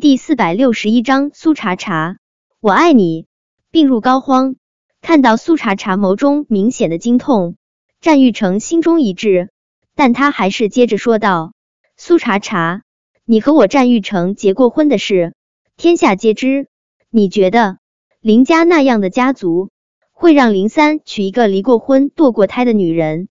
[0.00, 2.16] 第四百六十一章苏茶茶，
[2.58, 3.26] 我爱你。
[3.70, 4.56] 病入膏肓，
[5.02, 7.56] 看到苏茶茶眸中明显的惊痛，
[8.00, 9.50] 战玉成心中一滞，
[9.94, 11.52] 但他还是接着说道
[11.98, 12.82] ：“苏茶茶，
[13.26, 15.34] 你和我战玉成结过婚的事，
[15.76, 16.68] 天下皆知。
[17.10, 17.76] 你觉得
[18.22, 19.68] 林家那样的家族
[20.12, 23.28] 会让林三娶一个离过婚、堕过胎的女人？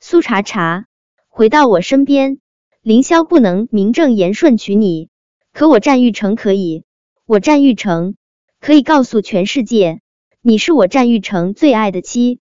[0.00, 0.86] 苏茶茶，
[1.28, 2.40] 回到我身边，
[2.82, 5.10] 凌霄不能名正言顺娶你。”
[5.54, 6.82] 可我战玉成可以，
[7.26, 8.16] 我战玉成
[8.60, 10.00] 可以告诉全世界，
[10.42, 12.40] 你是我战玉成最爱的妻。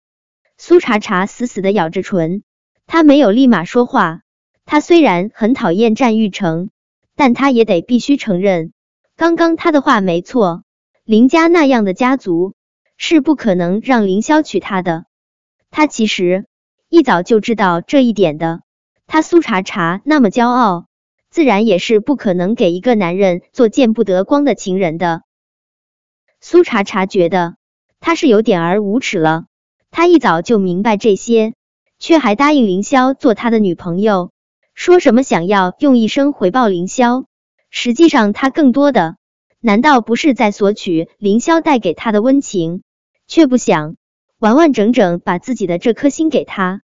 [0.57, 2.43] 苏茶茶死死的咬着唇，
[2.85, 4.23] 他没有立马说话。
[4.65, 6.69] 他虽然很讨厌战玉成，
[7.15, 8.73] 但他也得必须承认，
[9.15, 10.63] 刚刚他的话没错。
[11.05, 12.55] 林家那样的家族
[12.97, 15.05] 是不可能让凌霄娶她的。
[15.71, 16.45] 他其实
[16.89, 18.59] 一早就知道这一点的。
[19.05, 20.86] 他苏茶茶那么骄傲。
[21.37, 25.21] 自然也是不可能给一个男人做见不得光的情人的。
[26.41, 27.57] 苏茶茶觉得
[27.99, 29.45] 他是有点儿无耻了。
[29.91, 31.53] 他一早就明白这些，
[31.99, 34.31] 却还答应凌霄做他的女朋友，
[34.73, 37.25] 说什么想要用一生回报凌霄。
[37.69, 39.17] 实际上，他更多的
[39.59, 42.81] 难道不是在索取凌霄带给他的温情，
[43.27, 43.95] 却不想
[44.39, 46.81] 完完整整把自己的这颗心给他。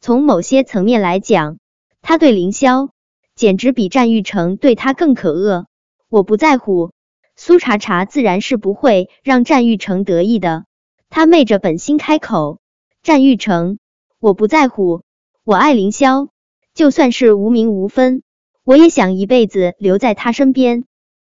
[0.00, 1.58] 从某些层面来讲，
[2.00, 2.88] 他对凌霄。
[3.34, 5.66] 简直比战玉成对他更可恶。
[6.08, 6.92] 我不在乎，
[7.36, 10.64] 苏茶茶自然是不会让战玉成得意的。
[11.08, 12.60] 他昧着本心开口
[13.02, 13.78] ：“战玉成，
[14.18, 15.02] 我不在乎，
[15.44, 16.28] 我爱凌霄，
[16.74, 18.22] 就算是无名无分，
[18.64, 20.84] 我也想一辈子留在他身边。”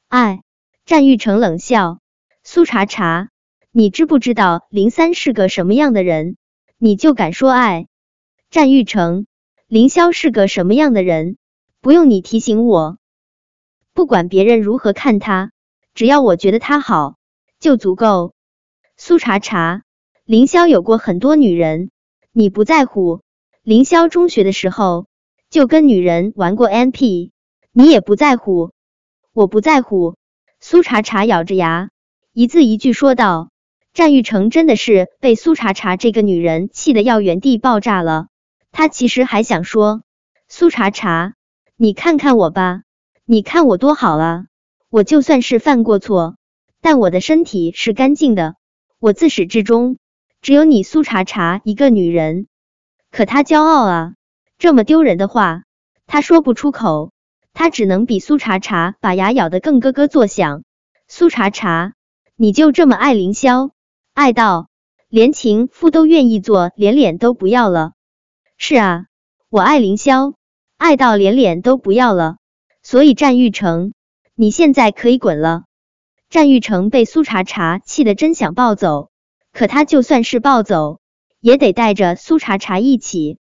[0.10, 0.42] 哎？
[0.86, 2.00] 战玉成冷笑
[2.44, 3.30] ：“苏茶茶，
[3.72, 6.36] 你知不知道林三是个什么样的人？
[6.78, 7.88] 你就敢说爱？”
[8.52, 9.26] 战玉成
[9.68, 11.38] ：“凌霄是个什么样的人？”
[11.84, 12.98] 不用你提醒我，
[13.94, 15.52] 不管别人如何看他，
[15.94, 17.18] 只要我觉得他好
[17.60, 18.34] 就足够。
[18.96, 19.84] 苏茶茶，
[20.24, 21.92] 凌霄有过很多女人，
[22.32, 23.20] 你不在乎。
[23.64, 25.08] 凌霄中学的时候
[25.50, 27.32] 就跟女人玩过 NP，
[27.74, 28.72] 你也不在乎，
[29.34, 30.16] 我不在乎。
[30.62, 31.90] 苏茶茶咬着牙，
[32.32, 33.50] 一字一句说道。
[33.92, 38.28] 战玉成真的是被苏茶茶这个女人气得要原地爆炸了。
[38.72, 40.04] 他其实还想说，
[40.48, 41.34] 苏茶茶。
[41.76, 42.84] 你看看我吧，
[43.26, 44.46] 你看我多好啊！
[44.90, 46.36] 我就算是犯过错，
[46.82, 48.56] 但我的身体是干净的。
[49.00, 49.98] 我自始至终
[50.40, 52.46] 只有你苏茶茶一个女人。
[53.10, 54.14] 可他骄傲啊，
[54.60, 55.64] 这么丢人的话
[56.06, 57.12] 他说不出口，
[57.54, 60.64] 他只能比苏茶茶把牙咬得更咯咯作响。
[61.08, 61.94] 苏茶茶，
[62.36, 63.72] 你就这么爱凌霄，
[64.14, 64.70] 爱到
[65.10, 67.94] 连情妇都愿意做连脸都不要了？
[68.58, 69.06] 是啊，
[69.50, 70.36] 我爱凌霄。
[70.84, 72.36] 爱到连脸都不要了，
[72.82, 73.94] 所以战玉成，
[74.36, 75.64] 你现在可以滚了。
[76.30, 79.10] 战玉成被苏茶茶气得真想暴走，
[79.54, 81.00] 可他就算是暴走，
[81.40, 83.38] 也得带着苏茶茶一起。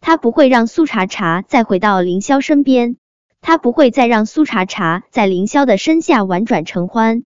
[0.00, 2.96] 他不会让苏茶茶再回到凌霄身边，
[3.40, 7.22] 他不会再让苏茶茶在凌霄的身下婉转承欢，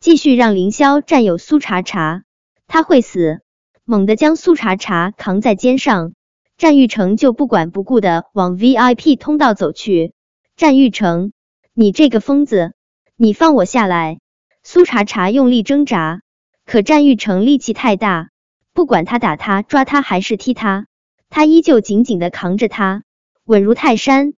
[0.00, 2.24] 继续让凌霄占有苏茶茶，
[2.66, 3.40] 他会死。
[3.84, 6.14] 猛地将苏茶茶扛在肩上。
[6.62, 10.14] 战玉成就不管不顾的往 VIP 通道走去。
[10.54, 11.32] 战玉成，
[11.74, 12.72] 你这个疯子，
[13.16, 14.20] 你放我下来！
[14.62, 16.20] 苏茶茶用力挣扎，
[16.64, 18.28] 可战玉成力气太大，
[18.74, 20.86] 不管他打他、抓他还是踢他，
[21.30, 23.02] 他依旧紧紧的扛着他，
[23.44, 24.34] 稳如泰山。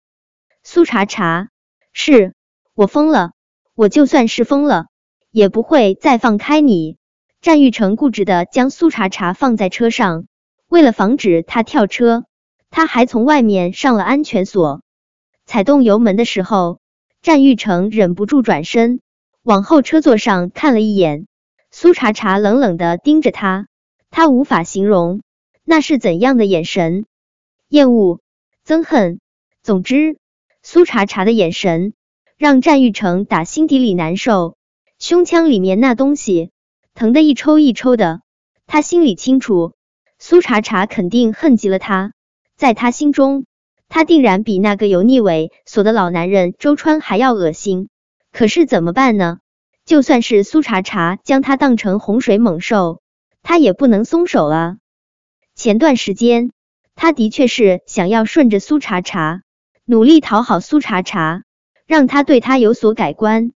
[0.63, 1.51] 苏茶茶，
[1.93, 2.33] 是
[2.75, 3.33] 我疯了，
[3.75, 4.87] 我就算是疯了，
[5.31, 6.97] 也不会再放开你。
[7.43, 10.25] 战玉成固执的将苏茶茶放在车上。
[10.69, 12.25] 为了防止他跳车，
[12.71, 14.83] 他还从外面上了安全锁。
[15.47, 16.81] 踩动油门的时候，
[17.23, 19.01] 战玉成忍不住转身
[19.43, 21.27] 往后车座上看了一眼。
[21.71, 23.67] 苏茶茶冷冷的盯着他，
[24.11, 25.23] 他无法形容
[25.65, 27.05] 那是怎样的眼神，
[27.69, 28.21] 厌恶、
[28.67, 29.21] 憎恨。
[29.63, 30.19] 总之，
[30.63, 31.95] 苏茶茶的眼神
[32.37, 34.57] 让战玉成打心底里难受，
[34.99, 36.51] 胸腔里面那东西
[36.95, 38.23] 疼得一抽一抽的。
[38.67, 39.75] 他心里清楚。
[40.27, 42.15] 苏茶茶肯定恨极了他，
[42.57, 43.45] 在他心中，
[43.91, 47.91] 他定然比那个油腻猥琐的老男人周川还要恶心。
[48.33, 49.41] 可是怎么办呢？
[49.85, 53.03] 就算是苏茶茶将他当成洪水猛兽，
[53.43, 54.79] 他也不能松手啊。
[55.55, 56.53] 前段时间，
[56.95, 59.43] 他的确是想要顺着苏茶茶，
[59.85, 61.43] 努力讨好苏茶茶，
[61.87, 63.53] 让他对他有所改观。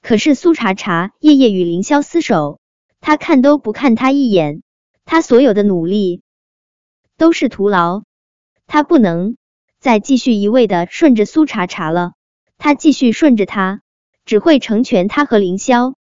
[0.00, 2.60] 可是苏茶茶夜夜与凌霄厮守，
[2.98, 4.62] 他看都不看他一眼。
[5.10, 6.20] 他所有的努力
[7.16, 8.02] 都是徒劳，
[8.66, 9.38] 他不能
[9.80, 12.12] 再继续一味的顺着苏茶茶了。
[12.58, 13.80] 他继续顺着他，
[14.26, 15.94] 只会成全他和凌霄，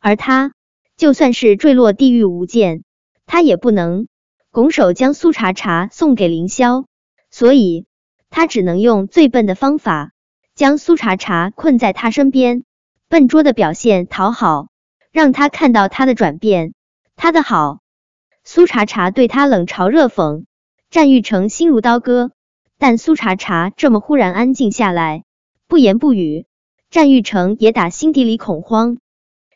[0.00, 0.52] 而他
[0.96, 2.82] 就算是坠落地狱无间，
[3.24, 4.08] 他也不能
[4.50, 6.86] 拱手将苏茶茶送给凌霄，
[7.30, 7.86] 所以
[8.30, 10.10] 他只能用最笨的方法，
[10.56, 12.64] 将苏茶茶困在他身边，
[13.06, 14.70] 笨拙的表现讨好，
[15.12, 16.74] 让他看到他的转变，
[17.14, 17.78] 他的好。
[18.52, 20.44] 苏茶茶对他冷嘲热讽，
[20.90, 22.32] 战玉成心如刀割。
[22.78, 25.22] 但苏茶茶这么忽然安静下来，
[25.68, 26.46] 不言不语，
[26.90, 28.98] 战玉成也打心底里恐慌。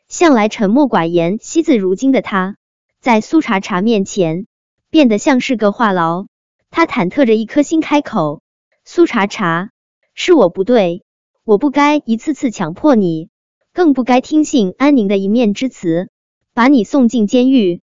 [0.07, 2.55] 向来沉默寡言、惜字如金的他，
[3.01, 4.47] 在苏茶茶面前
[4.89, 6.27] 变得像是个话痨。
[6.71, 8.41] 他忐忑着一颗心开口
[8.85, 9.71] ：“苏茶茶，
[10.13, 11.03] 是我不对，
[11.43, 13.27] 我不该一次次强迫你，
[13.73, 16.09] 更不该听信安宁的一面之词，
[16.53, 17.81] 把你送进监狱。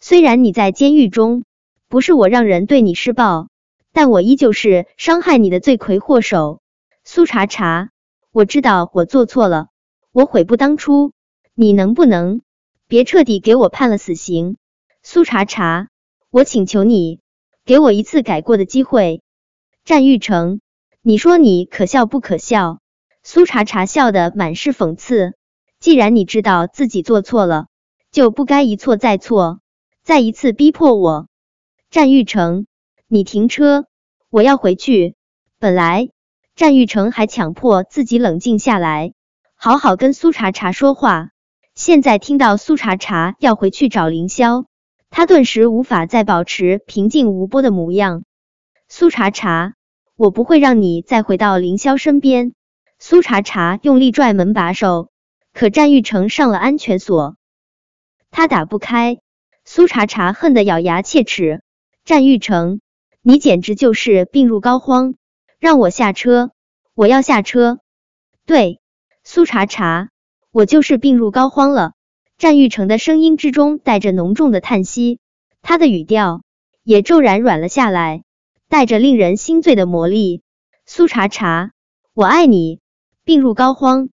[0.00, 1.44] 虽然你在监狱中，
[1.88, 3.48] 不是我让人对你施暴。”
[3.92, 6.60] 但我依旧是伤害你的罪魁祸首，
[7.02, 7.90] 苏茶茶，
[8.30, 9.66] 我知道我做错了，
[10.12, 11.10] 我悔不当初。
[11.54, 12.40] 你能不能
[12.86, 14.56] 别彻底给我判了死刑？
[15.02, 15.88] 苏茶茶，
[16.30, 17.18] 我请求你
[17.64, 19.22] 给我一次改过的机会。
[19.84, 20.60] 战玉成，
[21.02, 22.78] 你说你可笑不可笑？
[23.24, 25.34] 苏茶茶笑得满是讽刺。
[25.80, 27.66] 既然你知道自己做错了，
[28.12, 29.58] 就不该一错再错，
[30.10, 31.28] 再一次逼迫我。
[31.88, 32.66] 战玉成。
[33.06, 33.86] 你停车，
[34.28, 35.14] 我要回去。
[35.60, 36.08] 本来
[36.56, 39.12] 战玉成还强迫自己冷静下来，
[39.54, 41.28] 好好跟苏茶茶说话。
[41.76, 44.64] 现在听到苏茶茶要回去找凌霄，
[45.10, 48.24] 他顿时无法再保持平静无波的模样。
[48.88, 49.74] 苏茶茶，
[50.16, 52.52] 我不会让你再回到凌霄身边。
[52.98, 55.12] 苏茶茶用力拽门把手，
[55.52, 57.36] 可战玉成上了安全锁，
[58.32, 59.20] 他打不开。
[59.72, 61.62] 苏茶茶恨得咬牙切齿，
[62.04, 62.80] 战玉成。
[63.22, 65.14] 你简直就是病入膏肓！
[65.60, 66.50] 让我下车，
[66.96, 67.78] 我要下车。
[68.46, 68.80] 对，
[69.22, 70.08] 苏茶茶，
[70.50, 71.92] 我就是病入膏肓了。
[72.36, 75.20] 战玉成的声音之中带着浓重的叹息，
[75.62, 76.42] 他的语调
[76.82, 78.24] 也骤然软了下来，
[78.68, 80.42] 带着令人心醉的魔力。
[80.84, 81.70] 苏茶茶，
[82.12, 82.80] 我爱你。
[83.22, 84.08] 病入膏肓。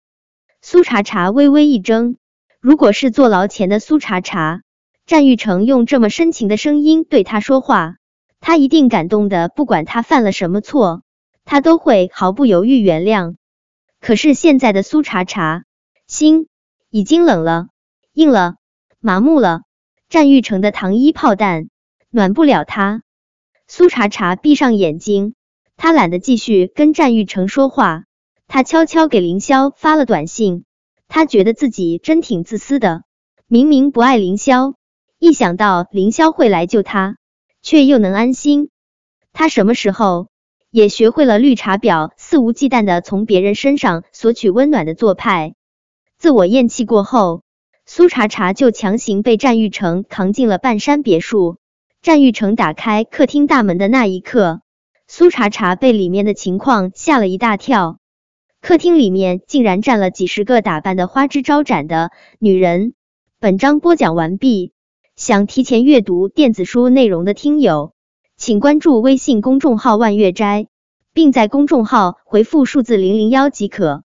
[0.60, 2.18] 苏茶茶微微一怔，
[2.60, 4.60] 如果是坐牢前的苏茶茶，
[5.06, 7.94] 战玉成用这么深情的声音对他说话。
[8.40, 11.02] 他一定感动的，不管他犯了什么错，
[11.44, 13.36] 他都会毫不犹豫原谅。
[14.00, 15.64] 可是现在的苏茶茶
[16.06, 16.48] 心
[16.90, 17.68] 已经冷了、
[18.12, 18.56] 硬了、
[19.00, 19.62] 麻木了。
[20.08, 21.68] 战玉成的糖衣炮弹
[22.10, 23.02] 暖不了他。
[23.66, 25.34] 苏茶茶闭上眼睛，
[25.76, 28.04] 他懒得继续跟战玉成说话。
[28.46, 30.64] 他悄悄给凌霄发了短信。
[31.08, 33.02] 他觉得自己真挺自私的，
[33.48, 34.74] 明明不爱凌霄，
[35.18, 37.16] 一想到凌霄会来救他。
[37.62, 38.70] 却又能安心。
[39.32, 40.28] 他什么时候
[40.70, 45.54] 也学会了绿茶婊肆无忌惮的从别人身上索取温暖的做派？
[46.16, 47.42] 自我厌弃过后，
[47.84, 51.56] 苏茶茶就强行被战玉成扛进了半山别墅。
[52.02, 54.60] 战玉成打开客厅大门的那一刻，
[55.08, 57.98] 苏茶茶被里面的情况吓了一大跳。
[58.60, 62.94] 客厅里面竟然站了几十个打扮的花枝招展的女人。
[63.40, 64.75] 本章播讲完毕。
[65.16, 67.94] 想提前阅读电子书内容的听友，
[68.36, 70.68] 请关注微信公众号“万月斋”，
[71.14, 74.04] 并在公众号回复数字零零幺即可。